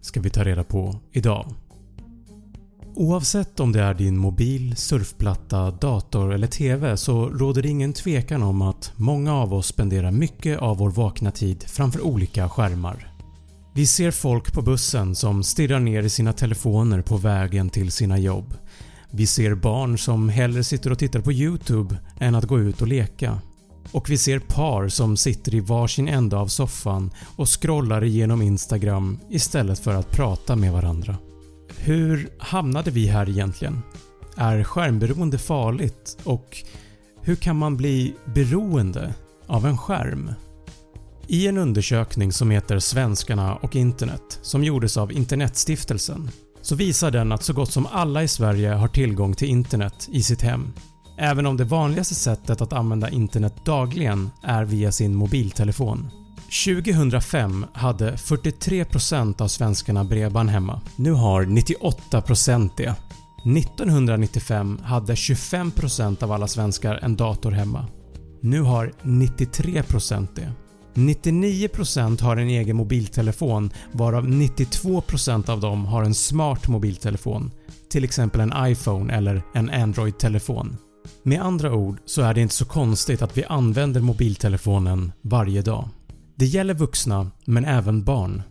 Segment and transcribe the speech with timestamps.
[0.00, 1.54] ska vi ta reda på idag.
[2.94, 8.42] Oavsett om det är din mobil, surfplatta, dator eller TV så råder det ingen tvekan
[8.42, 13.12] om att många av oss spenderar mycket av vår vakna tid framför olika skärmar.
[13.74, 18.18] Vi ser folk på bussen som stirrar ner i sina telefoner på vägen till sina
[18.18, 18.54] jobb.
[19.10, 22.88] Vi ser barn som hellre sitter och tittar på YouTube än att gå ut och
[22.88, 23.38] leka.
[23.92, 29.18] Och vi ser par som sitter i varsin ände av soffan och scrollar igenom Instagram
[29.30, 31.16] istället för att prata med varandra.
[31.76, 33.82] Hur hamnade vi här egentligen?
[34.36, 36.64] Är skärmberoende farligt och
[37.22, 39.14] hur kan man bli beroende
[39.46, 40.32] av en skärm?
[41.26, 46.30] I en undersökning som heter “Svenskarna och internet” som gjordes av Internetstiftelsen
[46.62, 50.22] så visar den att så gott som alla i Sverige har tillgång till internet i
[50.22, 50.72] sitt hem.
[51.22, 56.10] Även om det vanligaste sättet att använda internet dagligen är via sin mobiltelefon.
[56.64, 60.80] 2005 hade 43% av svenskarna bredband hemma.
[60.96, 62.94] Nu har 98% det.
[63.58, 67.86] 1995 hade 25% av alla svenskar en dator hemma.
[68.40, 70.52] Nu har 93% det.
[70.94, 77.50] 99% har en egen mobiltelefon varav 92% av dem har en smart mobiltelefon,
[77.90, 80.76] till exempel en iPhone eller en Android-telefon.
[81.22, 85.88] Med andra ord så är det inte så konstigt att vi använder mobiltelefonen varje dag.
[86.36, 88.42] Det gäller vuxna men även barn.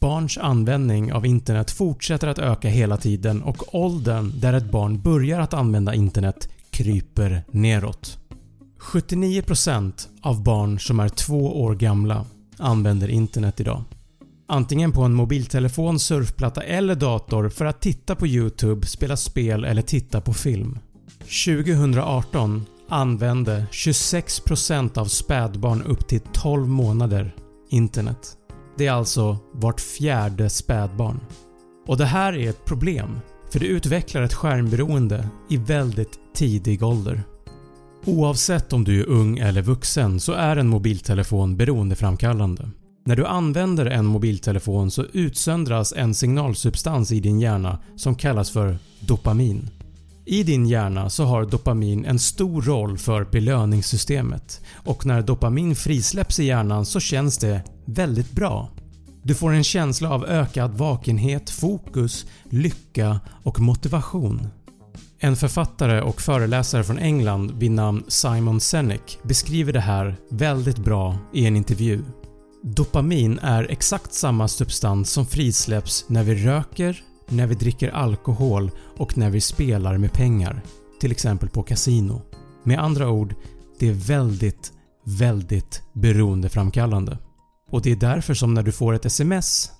[0.00, 5.40] Barns användning av internet fortsätter att öka hela tiden och åldern där ett barn börjar
[5.40, 8.18] att använda internet kryper neråt.
[8.80, 12.26] 79% av barn som är 2 år gamla
[12.56, 13.84] använder internet idag.
[14.48, 19.82] Antingen på en mobiltelefon, surfplatta eller dator för att titta på YouTube, spela spel eller
[19.82, 20.78] titta på film.
[21.20, 27.34] 2018 använde 26% av spädbarn upp till 12 månader
[27.70, 28.36] internet.
[28.78, 31.20] Det är alltså vart fjärde spädbarn.
[31.86, 33.20] Och det här är ett problem
[33.52, 37.22] för det utvecklar ett skärmberoende i väldigt tidig ålder.
[38.04, 42.70] Oavsett om du är ung eller vuxen så är en mobiltelefon beroendeframkallande.
[43.06, 48.78] När du använder en mobiltelefon så utsöndras en signalsubstans i din hjärna som kallas för
[49.00, 49.70] dopamin.
[50.24, 56.40] I din hjärna så har dopamin en stor roll för belöningssystemet och när dopamin frisläpps
[56.40, 58.68] i hjärnan så känns det väldigt bra.
[59.22, 64.48] Du får en känsla av ökad vakenhet, fokus, lycka och motivation.
[65.18, 71.18] En författare och föreläsare från England vid namn Simon Sinek beskriver det här väldigt bra
[71.34, 72.02] i en intervju.
[72.62, 79.18] Dopamin är exakt samma substans som frisläpps när vi röker, när vi dricker alkohol och
[79.18, 80.62] när vi spelar med pengar,
[81.00, 82.22] till exempel på kasino.
[82.64, 83.34] Med andra ord,
[83.78, 84.72] det är väldigt,
[85.04, 87.18] väldigt beroendeframkallande.
[87.70, 89.70] Och det är därför som när du får ett sms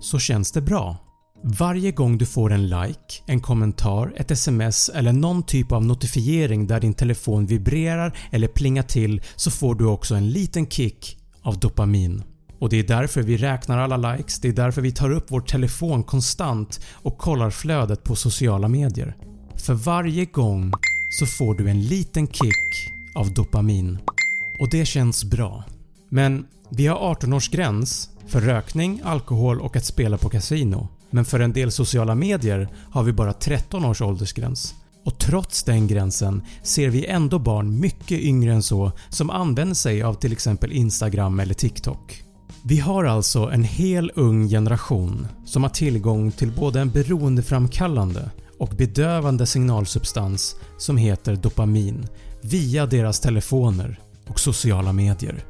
[0.00, 0.96] så känns det bra.
[1.42, 6.66] Varje gång du får en like, en kommentar, ett sms eller någon typ av notifiering
[6.66, 11.58] där din telefon vibrerar eller plingar till så får du också en liten kick av
[11.58, 12.22] dopamin.
[12.60, 15.40] Och det är därför vi räknar alla likes, det är därför vi tar upp vår
[15.40, 19.16] telefon konstant och kollar flödet på sociala medier.
[19.54, 20.72] För varje gång
[21.20, 23.98] så får du en liten kick av dopamin
[24.60, 25.64] och det känns bra.
[26.08, 31.52] Men vi har 18-årsgräns för rökning, alkohol och att spela på kasino men för en
[31.52, 34.74] del sociala medier har vi bara 13 års åldersgräns.
[35.04, 40.02] Och trots den gränsen ser vi ändå barn mycket yngre än så som använder sig
[40.02, 42.29] av till exempel Instagram eller TikTok.
[42.62, 48.68] Vi har alltså en hel ung generation som har tillgång till både en beroendeframkallande och
[48.68, 52.06] bedövande signalsubstans som heter dopamin
[52.42, 55.44] via deras telefoner och sociala medier.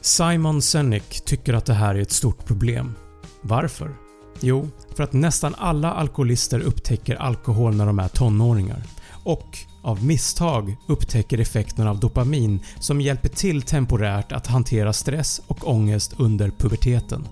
[0.00, 2.94] Simon Sinek tycker att det här är ett stort problem.
[3.42, 3.94] Varför?
[4.40, 8.82] Jo, för att nästan alla alkoholister upptäcker alkohol när de är tonåringar
[9.24, 15.68] och av misstag upptäcker effekten av dopamin som hjälper till temporärt att hantera stress och
[15.70, 17.28] ångest under puberteten.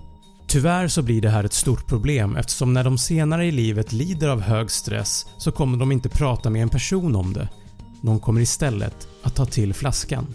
[0.47, 4.29] Tyvärr så blir det här ett stort problem eftersom när de senare i livet lider
[4.29, 7.49] av hög stress så kommer de inte prata med en person om det.
[8.01, 10.27] De kommer istället att ta till flaskan.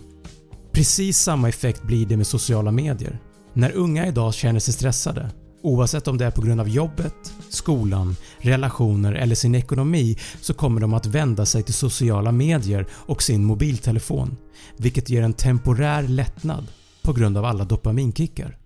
[0.73, 3.19] Precis samma effekt blir det med sociala medier.
[3.53, 5.31] När unga idag känner sig stressade
[5.67, 10.81] Oavsett om det är på grund av jobbet, skolan, relationer eller sin ekonomi så kommer
[10.81, 14.37] de att vända sig till sociala medier och sin mobiltelefon
[14.77, 16.67] vilket ger en temporär lättnad
[17.03, 18.57] på grund av alla dopaminkickar.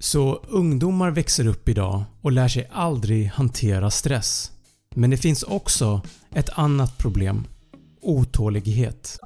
[0.00, 4.50] Så ungdomar växer upp idag och lär sig aldrig hantera stress.
[4.94, 6.00] Men det finns också
[6.34, 7.46] ett annat problem–
[8.02, 9.18] otålighet.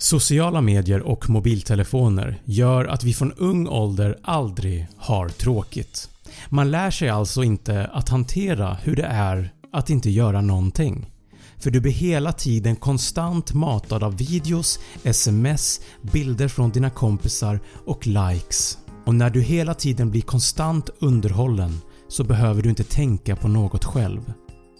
[0.00, 6.10] Sociala medier och mobiltelefoner gör att vi från ung ålder aldrig har tråkigt.
[6.48, 11.10] Man lär sig alltså inte att hantera hur det är att inte göra någonting.
[11.56, 15.80] För du blir hela tiden konstant matad av videos, sms,
[16.12, 18.78] bilder från dina kompisar och likes.
[19.04, 23.84] Och när du hela tiden blir konstant underhållen så behöver du inte tänka på något
[23.84, 24.32] själv.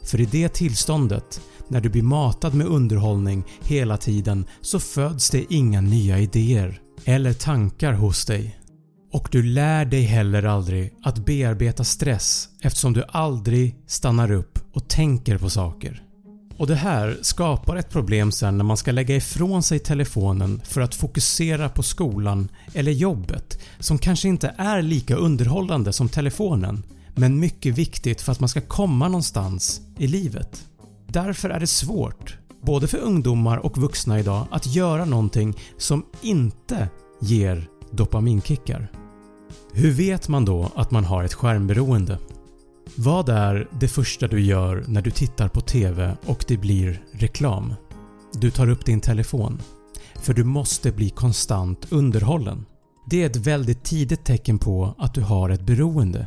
[0.08, 5.54] För i det tillståndet, när du blir matad med underhållning hela tiden så föds det
[5.54, 8.58] inga nya idéer eller tankar hos dig.
[9.12, 14.88] Och du lär dig heller aldrig att bearbeta stress eftersom du aldrig stannar upp och
[14.88, 16.02] tänker på saker.
[16.56, 20.80] Och Det här skapar ett problem sen när man ska lägga ifrån sig telefonen för
[20.80, 26.82] att fokusera på skolan eller jobbet som kanske inte är lika underhållande som telefonen
[27.18, 30.66] men mycket viktigt för att man ska komma någonstans i livet.
[31.06, 36.88] Därför är det svårt, både för ungdomar och vuxna idag, att göra någonting som inte
[37.20, 38.92] ger dopaminkickar.
[39.72, 42.18] Hur vet man då att man har ett skärmberoende?
[42.94, 47.74] Vad är det första du gör när du tittar på TV och det blir reklam?
[48.32, 49.62] Du tar upp din telefon.
[50.14, 52.64] För du måste bli konstant underhållen.
[53.10, 56.26] Det är ett väldigt tidigt tecken på att du har ett beroende.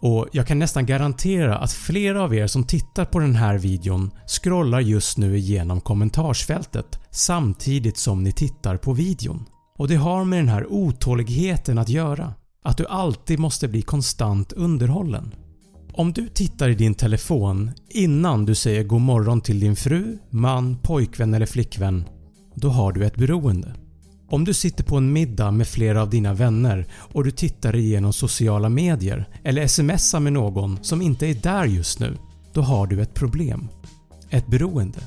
[0.00, 4.10] Och jag kan nästan garantera att flera av er som tittar på den här videon
[4.26, 9.44] scrollar just nu igenom kommentarsfältet samtidigt som ni tittar på videon.
[9.78, 12.34] Och det har med den här otåligheten att göra.
[12.64, 15.34] Att du alltid måste bli konstant underhållen.
[15.92, 20.76] Om du tittar i din telefon innan du säger god morgon till din fru, man,
[20.82, 22.04] pojkvän eller flickvän,
[22.54, 23.74] då har du ett beroende.
[24.30, 28.12] Om du sitter på en middag med flera av dina vänner och du tittar igenom
[28.12, 32.16] sociala medier eller smsar med någon som inte är där just nu,
[32.52, 33.68] då har du ett problem.
[34.30, 34.98] Ett beroende.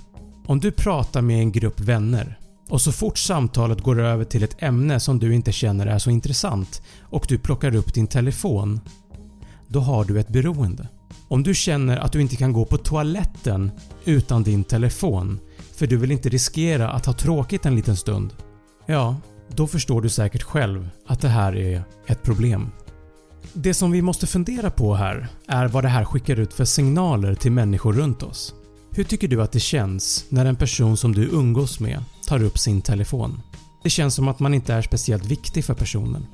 [0.45, 2.39] Om du pratar med en grupp vänner
[2.69, 6.09] och så fort samtalet går över till ett ämne som du inte känner är så
[6.09, 8.79] intressant och du plockar upp din telefon
[9.67, 10.87] då har du ett beroende.
[11.27, 13.71] Om du känner att du inte kan gå på toaletten
[14.05, 15.39] utan din telefon
[15.75, 18.33] för du vill inte riskera att ha tråkigt en liten stund,
[18.85, 19.15] ja,
[19.47, 22.71] då förstår du säkert själv att det här är ett problem.
[23.53, 27.35] Det som vi måste fundera på här är vad det här skickar ut för signaler
[27.35, 28.53] till människor runt oss.
[28.91, 32.59] Hur tycker du att det känns när en person som du umgås med tar upp
[32.59, 33.41] sin telefon?
[33.83, 36.25] Det känns som att man inte är speciellt viktig för personen.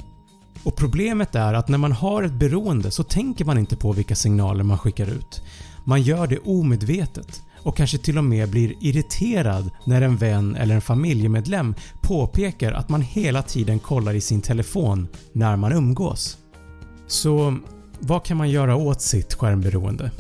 [0.64, 4.16] Och Problemet är att när man har ett beroende så tänker man inte på vilka
[4.16, 5.42] signaler man skickar ut.
[5.84, 10.75] Man gör det omedvetet och kanske till och med blir irriterad när en vän eller
[10.75, 16.38] en familjemedlem påpekar att man hela tiden kollar i sin telefon när man umgås.
[17.08, 17.58] Så
[18.00, 20.12] vad kan man göra åt sitt skärmberoende?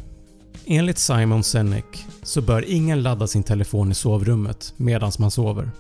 [0.65, 5.71] Enligt Simon Sinek så bör ingen ladda sin telefon i sovrummet medan man sover.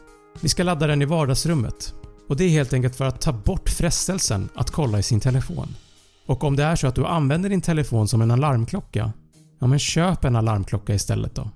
[0.41, 1.93] Vi ska ladda den i vardagsrummet
[2.29, 5.75] och Det är helt enkelt för att ta bort frestelsen att kolla i sin telefon.
[6.25, 9.13] Och om det är så att du använder din telefon som en alarmklocka,
[9.59, 11.51] ja men köp en alarmklocka istället då.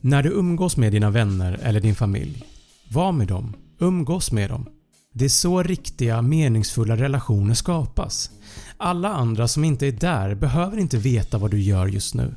[0.00, 2.44] När du umgås med dina vänner eller din familj,
[2.88, 4.66] var med dem, umgås med dem.
[5.12, 8.30] Det är så riktiga meningsfulla relationer skapas.
[8.76, 12.34] Alla andra som inte är där behöver inte veta vad du gör just nu.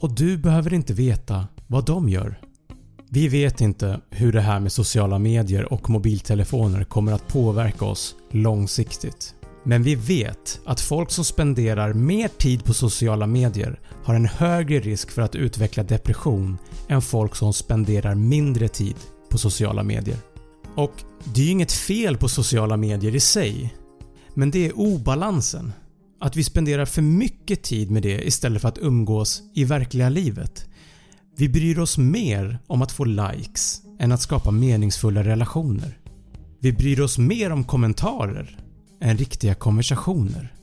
[0.00, 2.40] Och du behöver inte veta vad de gör.
[3.10, 8.14] Vi vet inte hur det här med sociala medier och mobiltelefoner kommer att påverka oss
[8.30, 9.34] långsiktigt.
[9.66, 14.80] Men vi vet att folk som spenderar mer tid på sociala medier har en högre
[14.80, 18.96] risk för att utveckla depression än folk som spenderar mindre tid
[19.30, 20.16] på sociala medier.
[20.76, 20.92] Och
[21.34, 23.74] det är ju inget fel på sociala medier i sig,
[24.34, 25.72] men det är obalansen.
[26.20, 30.68] Att vi spenderar för mycket tid med det istället för att umgås i verkliga livet.
[31.36, 35.98] Vi bryr oss mer om att få likes än att skapa meningsfulla relationer.
[36.60, 38.63] Vi bryr oss mer om kommentarer
[39.04, 40.54] än riktiga konversationer.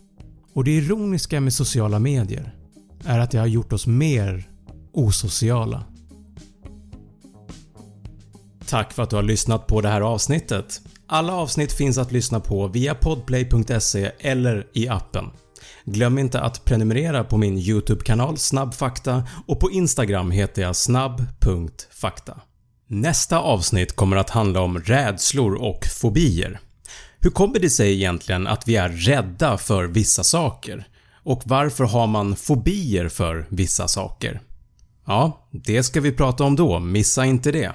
[0.53, 2.55] Och det ironiska med sociala medier
[3.05, 4.50] är att det har gjort oss mer
[4.93, 5.83] osociala.
[8.67, 10.81] Tack för att du har lyssnat på det här avsnittet.
[11.07, 15.25] Alla avsnitt finns att lyssna på via podplay.se eller i appen.
[15.86, 22.41] Glöm inte att prenumerera på min YouTube-kanal Snabbfakta och på Instagram heter jag snabb.fakta.
[22.88, 26.60] Nästa avsnitt kommer att handla om rädslor och fobier.
[27.23, 30.87] Hur kommer det sig egentligen att vi är rädda för vissa saker?
[31.23, 34.41] Och varför har man fobier för vissa saker?
[35.05, 37.71] Ja, det ska vi prata om då, missa inte det.